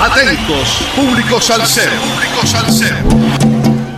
Atentos, 0.00 0.78
público 0.94 1.40
salsero. 1.40 1.90
Público 1.90 2.46
salsero. 2.46 2.96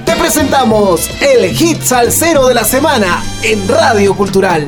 Te 0.06 0.16
presentamos 0.16 1.10
el 1.20 1.50
hit 1.50 1.82
salsero 1.82 2.48
de 2.48 2.54
la 2.54 2.64
semana 2.64 3.22
en 3.42 3.68
Radio 3.68 4.14
Cultural. 4.14 4.66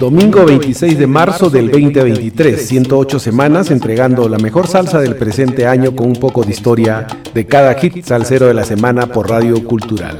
Domingo 0.00 0.44
26 0.44 0.98
de 0.98 1.06
marzo 1.06 1.50
del 1.50 1.70
2023, 1.70 2.66
108 2.66 3.20
semanas 3.20 3.70
entregando 3.70 4.28
la 4.28 4.38
mejor 4.38 4.66
salsa 4.66 4.98
del 4.98 5.14
presente 5.14 5.68
año 5.68 5.94
con 5.94 6.08
un 6.08 6.16
poco 6.16 6.42
de 6.42 6.50
historia 6.50 7.06
de 7.32 7.46
cada 7.46 7.74
hit 7.74 8.04
salsero 8.04 8.48
de 8.48 8.54
la 8.54 8.64
semana 8.64 9.06
por 9.06 9.30
Radio 9.30 9.62
Cultural. 9.64 10.18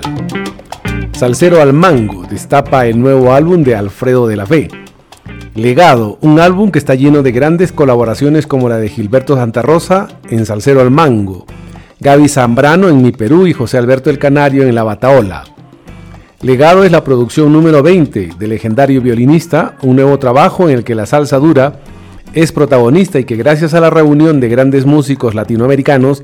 Salsero 1.25 1.63
al 1.63 1.73
Mango 1.73 2.27
destapa 2.29 2.85
el 2.85 3.01
nuevo 3.01 3.33
álbum 3.33 3.63
de 3.63 3.75
Alfredo 3.75 4.27
de 4.27 4.37
la 4.37 4.45
Fe. 4.45 4.69
Legado, 5.55 6.19
un 6.21 6.39
álbum 6.39 6.71
que 6.71 6.79
está 6.79 6.95
lleno 6.97 7.23
de 7.23 7.33
grandes 7.33 7.73
colaboraciones 7.73 8.47
como 8.47 8.69
la 8.69 8.77
de 8.77 8.91
Gilberto 8.91 9.35
Santa 9.35 9.63
Rosa 9.63 10.07
en 10.29 10.45
Salsero 10.45 10.83
al 10.83 10.91
Mango, 10.91 11.47
Gaby 11.99 12.29
Zambrano 12.29 12.91
en 12.91 13.01
Mi 13.01 13.11
Perú 13.11 13.47
y 13.47 13.55
José 13.55 13.79
Alberto 13.79 14.11
el 14.11 14.19
Canario 14.19 14.65
en 14.65 14.75
La 14.75 14.83
Bataola. 14.83 15.45
Legado 16.43 16.85
es 16.85 16.93
la 16.93 17.05
producción 17.05 17.55
número 17.55 17.83
20 17.83 18.33
del 18.39 18.51
legendario 18.51 19.01
violinista, 19.01 19.79
un 19.81 19.97
nuevo 19.97 20.19
trabajo 20.19 20.69
en 20.69 20.77
el 20.77 20.85
que 20.85 20.95
la 20.95 21.07
salsa 21.07 21.39
dura 21.39 21.81
es 22.35 22.53
protagonista 22.53 23.19
y 23.19 23.25
que 23.25 23.37
gracias 23.37 23.73
a 23.73 23.81
la 23.81 23.89
reunión 23.89 24.41
de 24.41 24.51
grandes 24.51 24.85
músicos 24.85 25.35
latinoamericanos 25.35 26.23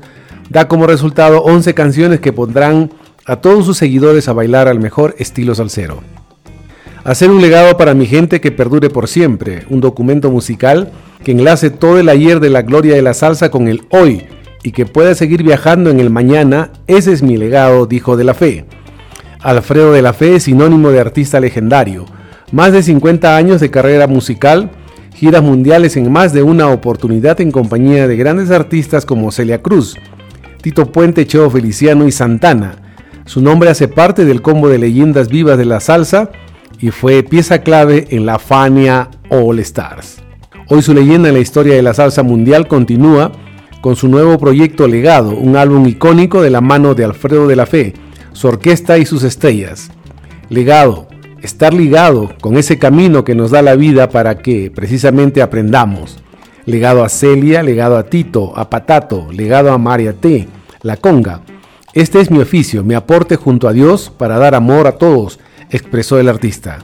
da 0.51 0.67
como 0.67 0.85
resultado 0.85 1.41
11 1.41 1.73
canciones 1.73 2.19
que 2.19 2.33
pondrán 2.33 2.91
a 3.25 3.37
todos 3.37 3.65
sus 3.65 3.77
seguidores 3.77 4.27
a 4.27 4.33
bailar 4.33 4.67
al 4.67 4.79
mejor 4.79 5.15
estilo 5.19 5.55
salsero. 5.55 6.01
Hacer 7.03 7.31
un 7.31 7.41
legado 7.41 7.77
para 7.77 7.93
mi 7.93 8.05
gente 8.05 8.41
que 8.41 8.51
perdure 8.51 8.89
por 8.89 9.07
siempre, 9.07 9.65
un 9.69 9.81
documento 9.81 10.29
musical 10.29 10.91
que 11.23 11.31
enlace 11.31 11.69
todo 11.69 11.97
el 11.99 12.09
ayer 12.09 12.39
de 12.39 12.49
la 12.49 12.61
gloria 12.61 12.95
de 12.95 13.01
la 13.01 13.13
salsa 13.13 13.49
con 13.49 13.67
el 13.67 13.83
hoy 13.89 14.25
y 14.63 14.71
que 14.71 14.85
pueda 14.85 15.15
seguir 15.15 15.43
viajando 15.43 15.89
en 15.89 15.99
el 15.99 16.09
mañana, 16.09 16.71
ese 16.87 17.11
es 17.11 17.23
mi 17.23 17.37
legado, 17.37 17.85
dijo 17.87 18.17
de 18.17 18.23
la 18.23 18.33
fe. 18.33 18.65
Alfredo 19.41 19.91
de 19.91 20.03
la 20.03 20.13
Fe 20.13 20.35
es 20.35 20.43
sinónimo 20.43 20.91
de 20.91 20.99
artista 20.99 21.39
legendario, 21.39 22.05
más 22.51 22.73
de 22.73 22.83
50 22.83 23.35
años 23.35 23.59
de 23.59 23.71
carrera 23.71 24.05
musical, 24.05 24.69
giras 25.15 25.41
mundiales 25.41 25.97
en 25.97 26.11
más 26.11 26.31
de 26.33 26.43
una 26.43 26.67
oportunidad 26.67 27.41
en 27.41 27.51
compañía 27.51 28.07
de 28.07 28.17
grandes 28.17 28.51
artistas 28.51 29.03
como 29.03 29.31
Celia 29.31 29.63
Cruz, 29.63 29.95
Tito 30.61 30.91
Puente, 30.91 31.25
Cheo 31.25 31.49
Feliciano 31.49 32.07
y 32.07 32.11
Santana, 32.11 32.80
su 33.31 33.39
nombre 33.39 33.69
hace 33.69 33.87
parte 33.87 34.25
del 34.25 34.41
combo 34.41 34.67
de 34.67 34.77
leyendas 34.77 35.29
vivas 35.29 35.57
de 35.57 35.63
la 35.63 35.79
salsa 35.79 36.31
y 36.81 36.91
fue 36.91 37.23
pieza 37.23 37.59
clave 37.59 38.07
en 38.09 38.25
la 38.25 38.39
Fania 38.39 39.09
All 39.29 39.57
Stars. 39.59 40.17
Hoy 40.67 40.81
su 40.81 40.93
leyenda 40.93 41.29
en 41.29 41.35
la 41.35 41.39
historia 41.39 41.73
de 41.73 41.81
la 41.81 41.93
salsa 41.93 42.23
mundial 42.23 42.67
continúa 42.67 43.31
con 43.79 43.95
su 43.95 44.09
nuevo 44.09 44.37
proyecto 44.37 44.85
Legado, 44.85 45.29
un 45.29 45.55
álbum 45.55 45.87
icónico 45.87 46.41
de 46.41 46.49
la 46.49 46.59
mano 46.59 46.93
de 46.93 47.05
Alfredo 47.05 47.47
de 47.47 47.55
la 47.55 47.65
Fe, 47.65 47.93
su 48.33 48.49
orquesta 48.49 48.97
y 48.97 49.05
sus 49.05 49.23
estrellas. 49.23 49.91
Legado, 50.49 51.07
estar 51.41 51.73
ligado 51.73 52.33
con 52.41 52.57
ese 52.57 52.79
camino 52.79 53.23
que 53.23 53.33
nos 53.33 53.49
da 53.49 53.61
la 53.61 53.77
vida 53.77 54.09
para 54.09 54.39
que 54.39 54.69
precisamente 54.75 55.41
aprendamos. 55.41 56.17
Legado 56.65 57.01
a 57.01 57.07
Celia, 57.07 57.63
legado 57.63 57.95
a 57.95 58.03
Tito, 58.03 58.51
a 58.57 58.69
Patato, 58.69 59.29
legado 59.31 59.71
a 59.71 59.77
María 59.77 60.11
T, 60.11 60.49
La 60.81 60.97
Conga, 60.97 61.43
este 61.93 62.21
es 62.21 62.31
mi 62.31 62.39
oficio, 62.39 62.85
mi 62.85 62.93
aporte 62.93 63.35
junto 63.35 63.67
a 63.67 63.73
Dios 63.73 64.13
para 64.17 64.37
dar 64.37 64.55
amor 64.55 64.87
a 64.87 64.93
todos, 64.93 65.39
expresó 65.69 66.19
el 66.19 66.29
artista. 66.29 66.79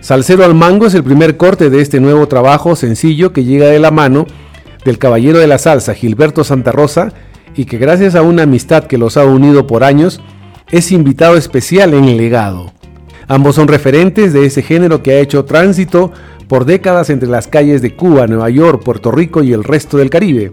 Salcero 0.00 0.44
al 0.44 0.54
Mango 0.54 0.86
es 0.86 0.94
el 0.94 1.02
primer 1.02 1.38
corte 1.38 1.70
de 1.70 1.80
este 1.80 2.00
nuevo 2.00 2.28
trabajo 2.28 2.76
sencillo 2.76 3.32
que 3.32 3.44
llega 3.44 3.66
de 3.68 3.78
la 3.78 3.90
mano 3.90 4.26
del 4.84 4.98
caballero 4.98 5.38
de 5.38 5.46
la 5.46 5.56
salsa, 5.56 5.94
Gilberto 5.94 6.44
Santa 6.44 6.70
Rosa, 6.70 7.14
y 7.56 7.64
que 7.64 7.78
gracias 7.78 8.14
a 8.14 8.20
una 8.20 8.42
amistad 8.42 8.84
que 8.84 8.98
los 8.98 9.16
ha 9.16 9.24
unido 9.24 9.66
por 9.66 9.84
años, 9.84 10.20
es 10.70 10.92
invitado 10.92 11.36
especial 11.36 11.94
en 11.94 12.04
el 12.04 12.18
legado. 12.18 12.72
Ambos 13.28 13.56
son 13.56 13.68
referentes 13.68 14.34
de 14.34 14.44
ese 14.44 14.60
género 14.60 15.02
que 15.02 15.12
ha 15.12 15.20
hecho 15.20 15.46
tránsito 15.46 16.12
por 16.46 16.66
décadas 16.66 17.08
entre 17.08 17.28
las 17.28 17.48
calles 17.48 17.80
de 17.80 17.96
Cuba, 17.96 18.26
Nueva 18.26 18.50
York, 18.50 18.82
Puerto 18.84 19.10
Rico 19.10 19.42
y 19.42 19.54
el 19.54 19.64
resto 19.64 19.96
del 19.96 20.10
Caribe 20.10 20.52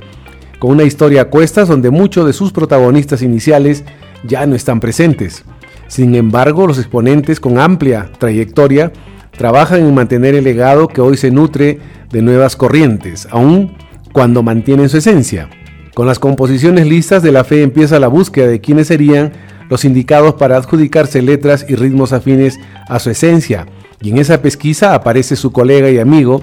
con 0.63 0.72
una 0.72 0.84
historia 0.84 1.24
a 1.24 1.25
cuestas 1.25 1.68
donde 1.68 1.90
muchos 1.90 2.25
de 2.25 2.31
sus 2.31 2.53
protagonistas 2.53 3.22
iniciales 3.22 3.84
ya 4.25 4.46
no 4.46 4.56
están 4.56 4.79
presentes. 4.79 5.44
Sin 5.90 6.16
embargo, 6.16 6.66
los 6.68 6.78
exponentes 6.78 7.41
con 7.41 7.59
amplia 7.59 8.09
trayectoria 8.18 8.94
trabajan 9.38 9.81
en 9.81 9.94
mantener 9.94 10.35
el 10.35 10.46
legado 10.46 10.88
que 10.88 11.01
hoy 11.01 11.18
se 11.18 11.31
nutre 11.31 11.79
de 12.09 12.22
nuevas 12.22 12.56
corrientes, 12.56 13.28
aun 13.29 13.75
cuando 14.13 14.41
mantienen 14.41 14.88
su 14.88 14.96
esencia. 14.96 15.50
Con 15.94 16.07
las 16.07 16.18
composiciones 16.18 16.88
listas 16.88 17.22
de 17.24 17.34
la 17.34 17.44
fe 17.44 17.62
empieza 17.62 18.00
la 18.00 18.07
búsqueda 18.07 18.47
de 18.47 18.62
quiénes 18.62 18.88
serían 18.88 19.34
los 19.69 19.84
indicados 19.84 20.35
para 20.35 20.56
adjudicarse 20.56 21.22
letras 21.22 21.66
y 21.68 21.75
ritmos 21.75 22.13
afines 22.13 22.57
a 22.88 23.00
su 23.00 23.09
esencia, 23.09 23.66
y 24.01 24.12
en 24.12 24.18
esa 24.18 24.41
pesquisa 24.41 24.95
aparece 24.95 25.35
su 25.35 25.51
colega 25.51 25.90
y 25.90 26.00
amigo, 26.00 26.41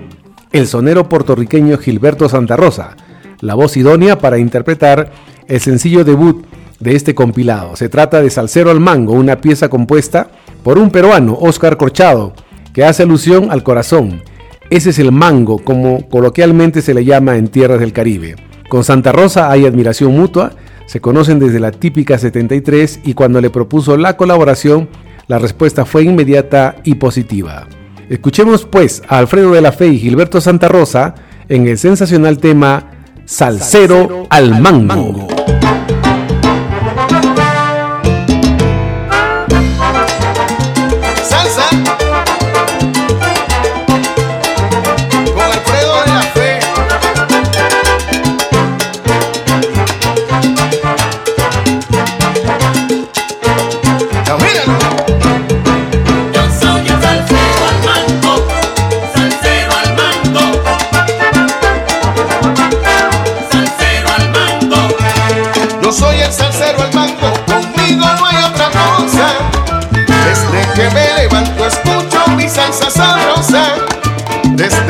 el 0.53 0.67
sonero 0.67 1.09
puertorriqueño 1.09 1.79
Gilberto 1.79 2.29
Santa 2.29 2.59
Rosa, 2.59 2.99
la 3.41 3.55
voz 3.55 3.77
idónea 3.77 4.19
para 4.19 4.39
interpretar 4.39 5.13
el 5.47 5.61
sencillo 5.61 6.05
debut 6.05 6.45
de 6.79 6.97
este 6.97 7.15
compilado. 7.15 7.77
Se 7.77 7.89
trata 7.89 8.21
de 8.23 8.31
Salcero 8.31 8.71
al 8.71 8.81
Mango, 8.81 9.13
una 9.13 9.41
pieza 9.41 9.69
compuesta 9.69 10.31
por 10.63 10.79
un 10.79 10.91
peruano, 10.91 11.37
Oscar 11.41 11.77
Corchado, 11.77 12.33
que 12.73 12.85
hace 12.85 13.03
alusión 13.03 13.51
al 13.51 13.63
corazón. 13.63 14.23
Ese 14.71 14.91
es 14.91 14.99
el 14.99 15.11
mango, 15.11 15.59
como 15.59 16.09
coloquialmente 16.09 16.81
se 16.81 16.95
le 16.95 17.05
llama 17.05 17.37
en 17.37 17.49
tierras 17.49 17.81
del 17.81 17.93
Caribe. 17.93 18.37
Con 18.69 18.85
Santa 18.85 19.11
Rosa 19.11 19.51
hay 19.51 19.67
admiración 19.67 20.17
mutua, 20.17 20.53
se 20.87 21.01
conocen 21.01 21.41
desde 21.41 21.59
la 21.61 21.73
típica 21.73 22.19
73 22.19 23.01
y 23.05 23.15
cuando 23.15 23.41
le 23.41 23.51
propuso 23.51 23.97
la 23.97 24.17
colaboración, 24.17 24.89
la 25.27 25.39
respuesta 25.39 25.85
fue 25.85 26.05
inmediata 26.05 26.77
y 26.85 26.95
positiva. 26.95 27.67
Escuchemos 28.09 28.65
pues 28.65 29.03
a 29.09 29.19
Alfredo 29.19 29.53
de 29.53 29.61
la 29.61 29.73
Fe 29.73 29.89
y 29.89 29.99
Gilberto 29.99 30.41
Santa 30.41 30.69
Rosa 30.69 31.15
en 31.49 31.67
el 31.67 31.79
sensacional 31.79 32.39
tema 32.39 32.90
Salcero 33.31 34.27
al 34.29 34.61
mango. 34.61 35.29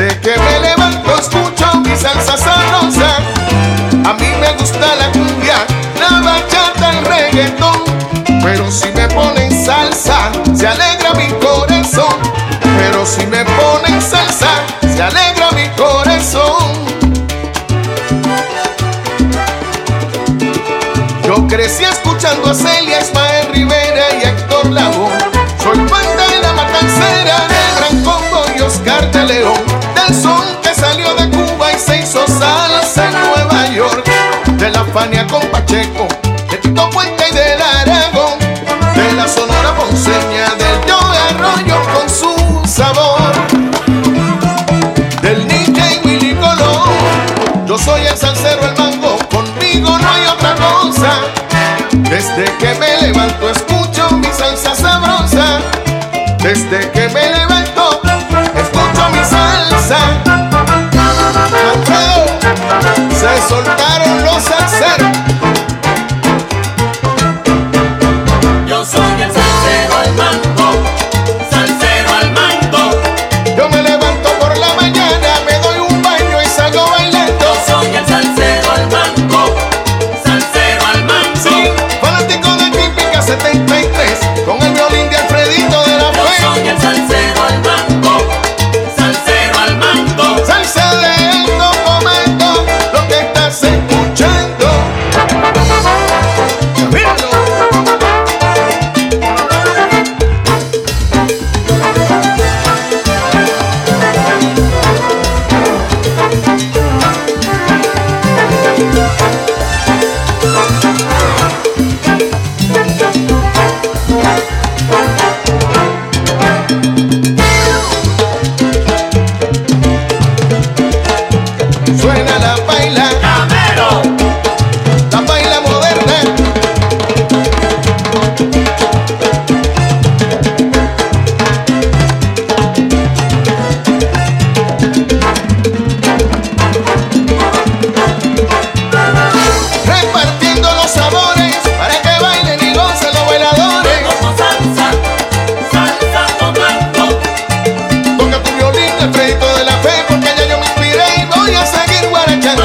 Desde 0.01 0.19
que 0.19 0.35
me 0.35 0.59
levanto 0.61 1.15
escucho 1.15 1.77
mi 1.85 1.95
salsa 1.95 2.35
sabrosa. 2.35 3.17
A 4.03 4.13
mí 4.13 4.27
me 4.39 4.51
gusta 4.53 4.95
la 4.95 5.11
cumbia, 5.11 5.57
la 5.99 6.21
bachata, 6.21 6.89
el 6.89 7.05
reggaetón. 7.05 7.83
Pero 8.41 8.71
si 8.71 8.87
me 8.93 9.07
ponen 9.09 9.51
salsa, 9.63 10.31
se 10.55 10.65
alegra 10.65 11.13
mi 11.13 11.27
corazón. 11.33 12.17
Pero 12.79 13.05
si 13.05 13.27
me 13.27 13.45
ponen 13.45 14.01
salsa, 14.01 14.49
se 14.81 15.03
alegra 15.03 15.51
mi 15.51 15.69
corazón. 15.77 16.71
Yo 21.27 21.47
crecí 21.47 21.83
escuchando 21.83 22.49
a 22.49 22.55
Celia 22.55 23.01
Esma 23.01 23.20
Fania 34.93 35.25
con 35.27 35.41
Pacheco, 35.47 36.05
de 36.49 36.57
Tito 36.57 36.89
Puente 36.89 37.23
y 37.29 37.33
del 37.33 37.61
Aragón, 37.61 38.37
de 38.93 39.13
la 39.13 39.25
Sonora 39.25 39.73
Ponceña, 39.77 40.49
del 40.55 40.85
Yo 40.85 40.99
Arroyo 41.29 41.81
con 41.93 42.09
su 42.09 42.67
sabor, 42.67 43.31
del 45.21 45.47
Ninja 45.47 45.93
y 45.93 46.05
Willy 46.05 46.35
Colón. 46.35 47.65
Yo 47.67 47.77
soy 47.77 48.05
el 48.05 48.17
salsero, 48.17 48.65
el 48.65 48.77
mango, 48.77 49.17
conmigo 49.29 49.97
no 49.97 50.09
hay 50.09 50.25
otra 50.27 50.55
cosa. 50.55 51.21
Desde 52.09 52.43
que 52.57 52.73
me 52.75 53.01
levanto 53.07 53.49
escucho 53.49 54.09
mi 54.17 54.27
salsa 54.27 54.75
sabrosa. 54.75 55.61
Desde 56.39 56.91
que 56.91 57.07
me 57.09 57.29
levanto, 57.29 57.70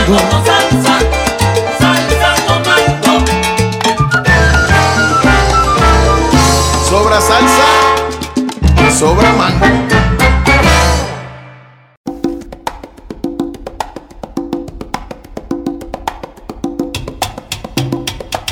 salsa. 0.07 0.99
Sobra 6.89 7.21
salsa, 7.21 7.67
sobra 8.97 9.33
mango. 9.33 9.67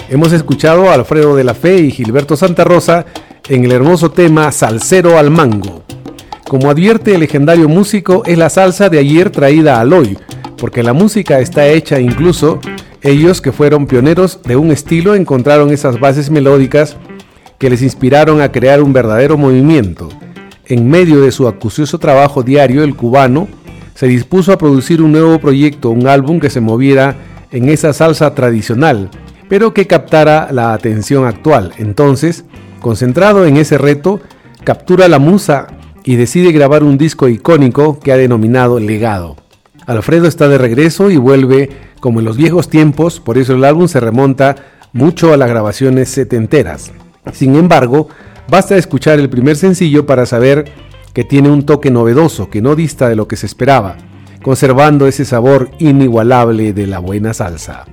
Hemos 0.09 0.33
escuchado 0.33 0.91
a 0.91 0.95
Alfredo 0.95 1.35
de 1.37 1.45
la 1.45 1.55
Fe 1.55 1.77
y 1.79 1.91
Gilberto 1.91 2.37
Santa 2.37 2.65
Rosa 2.65 3.05
en 3.49 3.65
el 3.65 3.73
hermoso 3.73 4.11
tema 4.11 4.51
Salsero 4.53 5.19
al 5.19 5.31
Mango. 5.31 5.83
Como 6.49 6.71
advierte 6.71 7.15
el 7.15 7.21
legendario 7.21 7.69
músico, 7.69 8.23
es 8.25 8.39
la 8.39 8.49
salsa 8.49 8.89
de 8.89 8.99
ayer 8.99 9.31
traída 9.31 9.81
al 9.81 9.93
hoy, 9.93 10.17
porque 10.57 10.83
la 10.83 10.93
música 10.93 11.41
está 11.41 11.67
hecha 11.67 12.01
incluso 12.01 12.61
ellos 13.03 13.43
que 13.43 13.53
fueron 13.53 13.87
pioneros 13.87 14.41
de 14.45 14.57
un 14.57 14.71
estilo 14.71 15.15
encontraron 15.15 15.71
esas 15.71 16.01
bases 16.01 16.31
melódicas 16.31 16.97
que 17.59 17.69
les 17.69 17.83
inspiraron 17.83 18.41
a 18.41 18.51
crear 18.51 18.83
un 18.83 18.93
verdadero 18.93 19.37
movimiento. 19.37 20.09
En 20.67 20.89
medio 20.89 21.21
de 21.21 21.31
su 21.31 21.47
acucioso 21.47 21.99
trabajo 21.99 22.43
diario, 22.43 22.83
el 22.83 22.97
cubano 22.97 23.47
se 23.95 24.07
dispuso 24.07 24.53
a 24.53 24.59
producir 24.59 25.03
un 25.03 25.13
nuevo 25.13 25.39
proyecto, 25.39 25.91
un 25.91 26.07
álbum 26.07 26.41
que 26.41 26.51
se 26.51 26.61
moviera 26.61 27.17
en 27.51 27.69
esa 27.69 27.93
salsa 27.93 28.35
tradicional, 28.35 29.11
pero 29.49 29.75
que 29.75 29.87
captara 29.87 30.49
la 30.51 30.73
atención 30.73 31.27
actual. 31.27 31.73
Entonces, 31.77 32.45
concentrado 32.81 33.47
en 33.47 33.59
ese 33.59 33.77
reto, 33.77 34.21
captura 34.65 35.09
la 35.09 35.19
musa 35.19 35.67
y 36.05 36.17
decide 36.17 36.53
grabar 36.53 36.83
un 36.83 36.99
disco 36.99 37.29
icónico 37.29 38.01
que 38.01 38.13
ha 38.13 38.17
denominado 38.17 38.81
Legado. 38.81 39.37
Alfredo 39.87 40.27
está 40.27 40.49
de 40.49 40.59
regreso 40.59 41.11
y 41.11 41.17
vuelve 41.17 41.71
como 42.01 42.21
en 42.21 42.27
los 42.27 42.37
viejos 42.37 42.69
tiempos, 42.69 43.21
por 43.21 43.39
eso 43.39 43.55
el 43.55 43.65
álbum 43.65 43.89
se 43.89 44.01
remonta 44.01 44.57
mucho 44.93 45.33
a 45.33 45.37
las 45.37 45.49
grabaciones 45.49 46.09
setenteras. 46.09 46.93
Sin 47.33 47.57
embargo, 47.57 48.09
basta 48.49 48.77
escuchar 48.77 49.19
el 49.19 49.31
primer 49.31 49.57
sencillo 49.57 50.07
para 50.07 50.27
saber 50.27 50.67
que 51.13 51.25
tiene 51.25 51.51
un 51.51 51.65
toque 51.65 51.91
novedoso 51.91 52.51
que 52.51 52.61
no 52.61 52.77
dista 52.77 53.09
de 53.09 53.17
lo 53.17 53.29
que 53.29 53.37
se 53.37 53.47
esperaba, 53.47 53.97
conservando 54.43 55.07
ese 55.07 55.25
sabor 55.25 55.71
inigualable 55.79 56.73
de 56.73 56.87
la 56.87 56.99
buena 56.99 57.33
salsa. 57.33 57.87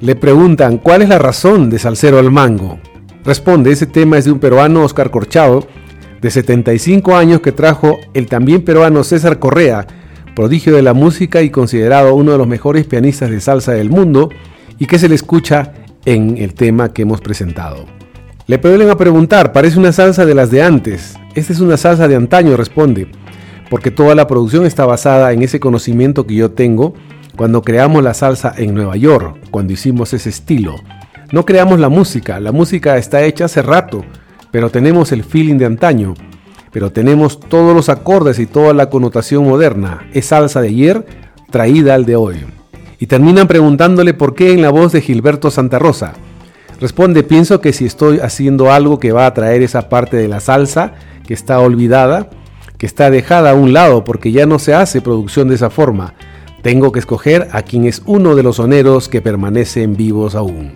Le 0.00 0.16
preguntan 0.16 0.78
cuál 0.78 1.02
es 1.02 1.08
la 1.08 1.18
razón 1.18 1.70
de 1.70 1.78
Salsero 1.78 2.18
al 2.18 2.30
Mango. 2.30 2.78
Responde, 3.24 3.70
ese 3.70 3.86
tema 3.86 4.18
es 4.18 4.24
de 4.24 4.32
un 4.32 4.38
peruano 4.38 4.82
Oscar 4.82 5.10
Corchado, 5.10 5.66
de 6.20 6.30
75 6.30 7.14
años 7.16 7.40
que 7.40 7.52
trajo 7.52 8.00
el 8.12 8.26
también 8.26 8.62
peruano 8.64 9.04
César 9.04 9.38
Correa, 9.38 9.86
prodigio 10.34 10.74
de 10.74 10.82
la 10.82 10.94
música 10.94 11.42
y 11.42 11.50
considerado 11.50 12.14
uno 12.14 12.32
de 12.32 12.38
los 12.38 12.46
mejores 12.46 12.86
pianistas 12.86 13.30
de 13.30 13.40
salsa 13.40 13.72
del 13.72 13.90
mundo, 13.90 14.30
y 14.78 14.86
que 14.86 14.98
se 14.98 15.08
le 15.08 15.14
escucha 15.14 15.72
en 16.04 16.36
el 16.38 16.54
tema 16.54 16.92
que 16.92 17.02
hemos 17.02 17.20
presentado. 17.20 17.86
Le 18.46 18.58
vuelven 18.58 18.90
a 18.90 18.96
preguntar, 18.96 19.52
parece 19.52 19.78
una 19.78 19.92
salsa 19.92 20.26
de 20.26 20.34
las 20.34 20.50
de 20.50 20.62
antes. 20.62 21.16
Esta 21.34 21.52
es 21.52 21.60
una 21.60 21.76
salsa 21.76 22.08
de 22.08 22.16
antaño, 22.16 22.56
responde, 22.56 23.08
porque 23.70 23.90
toda 23.90 24.14
la 24.14 24.26
producción 24.26 24.66
está 24.66 24.84
basada 24.84 25.32
en 25.32 25.42
ese 25.42 25.60
conocimiento 25.60 26.26
que 26.26 26.34
yo 26.34 26.50
tengo 26.50 26.94
cuando 27.36 27.62
creamos 27.62 28.02
la 28.02 28.14
salsa 28.14 28.52
en 28.56 28.74
Nueva 28.74 28.96
York, 28.96 29.38
cuando 29.50 29.72
hicimos 29.72 30.12
ese 30.12 30.28
estilo. 30.28 30.76
No 31.32 31.44
creamos 31.44 31.80
la 31.80 31.88
música, 31.88 32.38
la 32.38 32.52
música 32.52 32.96
está 32.98 33.24
hecha 33.24 33.46
hace 33.46 33.62
rato, 33.62 34.04
pero 34.50 34.70
tenemos 34.70 35.10
el 35.10 35.24
feeling 35.24 35.56
de 35.56 35.64
antaño, 35.64 36.14
pero 36.74 36.90
tenemos 36.90 37.38
todos 37.38 37.72
los 37.72 37.88
acordes 37.88 38.40
y 38.40 38.46
toda 38.46 38.74
la 38.74 38.90
connotación 38.90 39.44
moderna. 39.44 40.08
Es 40.12 40.26
salsa 40.26 40.60
de 40.60 40.68
ayer 40.68 41.06
traída 41.48 41.94
al 41.94 42.04
de 42.04 42.16
hoy. 42.16 42.44
Y 42.98 43.06
terminan 43.06 43.46
preguntándole 43.46 44.12
por 44.12 44.34
qué 44.34 44.52
en 44.52 44.60
la 44.60 44.70
voz 44.70 44.90
de 44.90 45.00
Gilberto 45.00 45.52
Santa 45.52 45.78
Rosa. 45.78 46.14
Responde, 46.80 47.22
pienso 47.22 47.60
que 47.60 47.72
si 47.72 47.84
estoy 47.84 48.18
haciendo 48.18 48.72
algo 48.72 48.98
que 48.98 49.12
va 49.12 49.26
a 49.26 49.34
traer 49.34 49.62
esa 49.62 49.88
parte 49.88 50.16
de 50.16 50.26
la 50.26 50.40
salsa 50.40 50.94
que 51.24 51.32
está 51.32 51.60
olvidada, 51.60 52.28
que 52.76 52.86
está 52.86 53.08
dejada 53.08 53.52
a 53.52 53.54
un 53.54 53.72
lado 53.72 54.02
porque 54.02 54.32
ya 54.32 54.44
no 54.44 54.58
se 54.58 54.74
hace 54.74 55.00
producción 55.00 55.48
de 55.48 55.54
esa 55.54 55.70
forma, 55.70 56.14
tengo 56.62 56.90
que 56.90 56.98
escoger 56.98 57.50
a 57.52 57.62
quien 57.62 57.84
es 57.84 58.02
uno 58.04 58.34
de 58.34 58.42
los 58.42 58.56
soneros 58.56 59.08
que 59.08 59.22
permanecen 59.22 59.96
vivos 59.96 60.34
aún. 60.34 60.72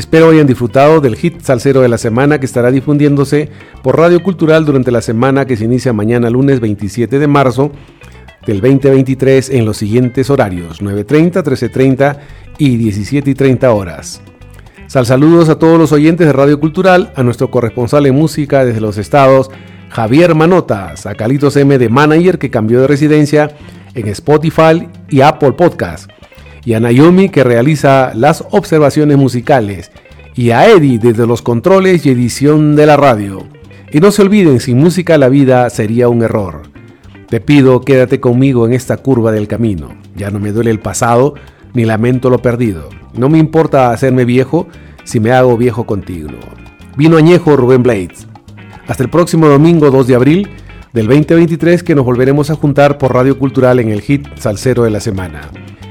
Espero 0.00 0.30
hayan 0.30 0.46
disfrutado 0.46 1.02
del 1.02 1.14
hit 1.14 1.42
salsero 1.42 1.82
de 1.82 1.88
la 1.90 1.98
semana 1.98 2.40
que 2.40 2.46
estará 2.46 2.70
difundiéndose 2.70 3.50
por 3.82 3.98
Radio 3.98 4.22
Cultural 4.22 4.64
durante 4.64 4.90
la 4.90 5.02
semana 5.02 5.44
que 5.44 5.58
se 5.58 5.66
inicia 5.66 5.92
mañana 5.92 6.30
lunes 6.30 6.58
27 6.58 7.18
de 7.18 7.26
marzo 7.26 7.70
del 8.46 8.62
2023 8.62 9.50
en 9.50 9.66
los 9.66 9.76
siguientes 9.76 10.30
horarios 10.30 10.80
9.30, 10.80 11.44
13.30 11.44 12.16
y 12.56 12.78
17.30 12.78 13.64
horas. 13.74 14.22
Sal 14.86 15.04
saludos 15.04 15.50
a 15.50 15.58
todos 15.58 15.78
los 15.78 15.92
oyentes 15.92 16.26
de 16.26 16.32
Radio 16.32 16.58
Cultural, 16.58 17.12
a 17.14 17.22
nuestro 17.22 17.50
corresponsal 17.50 18.06
en 18.06 18.14
música 18.14 18.64
desde 18.64 18.80
los 18.80 18.96
estados 18.96 19.50
Javier 19.90 20.34
Manotas, 20.34 21.04
a 21.04 21.14
Calitos 21.14 21.58
M 21.58 21.76
de 21.76 21.90
Manager 21.90 22.38
que 22.38 22.48
cambió 22.48 22.80
de 22.80 22.86
residencia 22.86 23.54
en 23.94 24.08
Spotify 24.08 24.88
y 25.10 25.20
Apple 25.20 25.52
Podcast, 25.52 26.10
y 26.64 26.74
a 26.74 26.80
Naomi 26.80 27.28
que 27.28 27.44
realiza 27.44 28.12
las 28.14 28.44
observaciones 28.50 29.16
musicales, 29.16 29.90
y 30.34 30.50
a 30.50 30.68
Eddie 30.68 30.98
desde 30.98 31.26
los 31.26 31.42
controles 31.42 32.06
y 32.06 32.10
edición 32.10 32.76
de 32.76 32.86
la 32.86 32.96
radio. 32.96 33.46
Y 33.92 34.00
no 34.00 34.10
se 34.10 34.22
olviden, 34.22 34.60
sin 34.60 34.78
música 34.78 35.18
la 35.18 35.28
vida 35.28 35.68
sería 35.70 36.08
un 36.08 36.22
error. 36.22 36.62
Te 37.28 37.40
pido, 37.40 37.80
quédate 37.80 38.20
conmigo 38.20 38.66
en 38.66 38.72
esta 38.72 38.96
curva 38.96 39.32
del 39.32 39.48
camino. 39.48 39.90
Ya 40.16 40.30
no 40.30 40.38
me 40.38 40.52
duele 40.52 40.70
el 40.70 40.80
pasado, 40.80 41.34
ni 41.74 41.84
lamento 41.84 42.30
lo 42.30 42.40
perdido. 42.40 42.88
No 43.14 43.28
me 43.28 43.38
importa 43.38 43.90
hacerme 43.90 44.24
viejo 44.24 44.68
si 45.04 45.20
me 45.20 45.32
hago 45.32 45.56
viejo 45.56 45.86
contigo. 45.86 46.30
Vino 46.96 47.16
añejo 47.16 47.56
Rubén 47.56 47.82
Blades. 47.82 48.26
Hasta 48.86 49.02
el 49.02 49.10
próximo 49.10 49.48
domingo 49.48 49.90
2 49.90 50.06
de 50.06 50.14
abril 50.14 50.48
del 50.92 51.06
2023 51.06 51.82
que 51.82 51.94
nos 51.94 52.04
volveremos 52.04 52.50
a 52.50 52.56
juntar 52.56 52.98
por 52.98 53.14
Radio 53.14 53.38
Cultural 53.38 53.78
en 53.78 53.90
el 53.90 54.00
hit 54.00 54.26
Salsero 54.36 54.82
de 54.84 54.90
la 54.90 55.00
semana. 55.00 55.50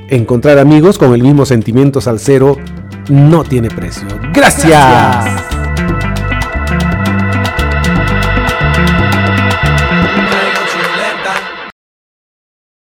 Encontrar 0.10 0.58
amigos 0.58 0.98
con 0.98 1.14
el 1.14 1.22
mismo 1.22 1.46
sentimiento 1.46 2.02
salsero 2.02 2.58
no 3.10 3.44
tiene 3.44 3.70
precio. 3.70 4.08
Gracias. 4.34 5.59